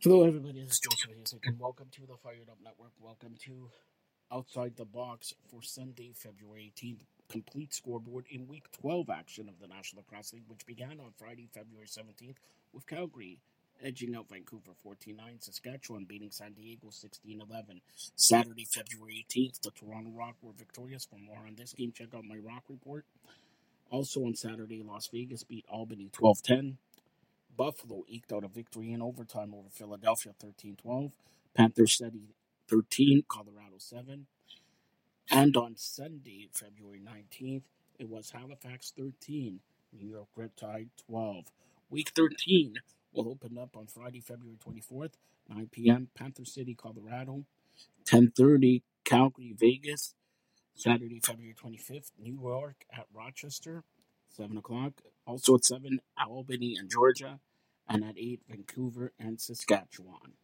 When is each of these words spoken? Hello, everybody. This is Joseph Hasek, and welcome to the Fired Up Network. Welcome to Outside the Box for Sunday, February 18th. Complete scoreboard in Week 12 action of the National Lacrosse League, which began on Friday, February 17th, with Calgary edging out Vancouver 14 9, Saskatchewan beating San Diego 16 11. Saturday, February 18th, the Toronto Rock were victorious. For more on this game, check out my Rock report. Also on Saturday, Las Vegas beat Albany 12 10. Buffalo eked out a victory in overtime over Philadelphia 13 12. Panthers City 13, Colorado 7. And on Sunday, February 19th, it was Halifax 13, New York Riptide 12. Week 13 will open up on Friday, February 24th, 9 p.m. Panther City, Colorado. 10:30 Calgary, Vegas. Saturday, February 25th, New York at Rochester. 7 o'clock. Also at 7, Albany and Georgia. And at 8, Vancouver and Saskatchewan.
Hello, 0.00 0.24
everybody. 0.24 0.62
This 0.62 0.74
is 0.74 0.78
Joseph 0.78 1.10
Hasek, 1.10 1.48
and 1.48 1.58
welcome 1.58 1.88
to 1.90 2.02
the 2.02 2.16
Fired 2.22 2.48
Up 2.48 2.58
Network. 2.62 2.92
Welcome 3.00 3.34
to 3.46 3.68
Outside 4.32 4.76
the 4.76 4.84
Box 4.84 5.34
for 5.50 5.60
Sunday, 5.60 6.12
February 6.14 6.72
18th. 6.80 7.00
Complete 7.28 7.74
scoreboard 7.74 8.26
in 8.30 8.46
Week 8.46 8.70
12 8.80 9.10
action 9.10 9.48
of 9.48 9.58
the 9.58 9.66
National 9.66 10.04
Lacrosse 10.08 10.34
League, 10.34 10.44
which 10.46 10.64
began 10.66 11.00
on 11.00 11.10
Friday, 11.18 11.48
February 11.52 11.88
17th, 11.88 12.36
with 12.72 12.86
Calgary 12.86 13.40
edging 13.82 14.14
out 14.14 14.28
Vancouver 14.28 14.70
14 14.84 15.16
9, 15.16 15.40
Saskatchewan 15.40 16.04
beating 16.04 16.30
San 16.30 16.52
Diego 16.52 16.90
16 16.90 17.40
11. 17.50 17.80
Saturday, 18.14 18.66
February 18.72 19.26
18th, 19.28 19.62
the 19.62 19.72
Toronto 19.72 20.10
Rock 20.10 20.36
were 20.42 20.52
victorious. 20.56 21.06
For 21.06 21.18
more 21.18 21.38
on 21.44 21.56
this 21.56 21.72
game, 21.72 21.90
check 21.90 22.14
out 22.14 22.22
my 22.24 22.36
Rock 22.36 22.62
report. 22.68 23.04
Also 23.90 24.20
on 24.20 24.36
Saturday, 24.36 24.80
Las 24.80 25.08
Vegas 25.08 25.42
beat 25.42 25.64
Albany 25.68 26.08
12 26.12 26.40
10. 26.44 26.78
Buffalo 27.58 28.04
eked 28.08 28.32
out 28.32 28.44
a 28.44 28.48
victory 28.48 28.92
in 28.92 29.02
overtime 29.02 29.52
over 29.52 29.68
Philadelphia 29.70 30.32
13 30.40 30.76
12. 30.76 31.12
Panthers 31.56 31.98
City 31.98 32.36
13, 32.70 33.24
Colorado 33.28 33.76
7. 33.78 34.28
And 35.30 35.56
on 35.56 35.74
Sunday, 35.76 36.48
February 36.52 37.00
19th, 37.00 37.64
it 37.98 38.08
was 38.08 38.30
Halifax 38.30 38.92
13, 38.96 39.60
New 39.92 40.08
York 40.08 40.28
Riptide 40.38 40.90
12. 41.08 41.46
Week 41.90 42.10
13 42.14 42.74
will 43.12 43.28
open 43.28 43.58
up 43.58 43.76
on 43.76 43.88
Friday, 43.88 44.20
February 44.20 44.58
24th, 44.64 45.14
9 45.48 45.68
p.m. 45.72 46.08
Panther 46.14 46.44
City, 46.44 46.74
Colorado. 46.76 47.44
10:30 48.06 48.82
Calgary, 49.04 49.54
Vegas. 49.58 50.14
Saturday, 50.74 51.20
February 51.24 51.56
25th, 51.60 52.12
New 52.18 52.40
York 52.40 52.84
at 52.92 53.06
Rochester. 53.12 53.82
7 54.30 54.56
o'clock. 54.56 55.02
Also 55.26 55.54
at 55.56 55.64
7, 55.64 56.00
Albany 56.18 56.76
and 56.78 56.90
Georgia. 56.90 57.40
And 57.88 58.04
at 58.04 58.18
8, 58.18 58.42
Vancouver 58.48 59.12
and 59.18 59.40
Saskatchewan. 59.40 60.34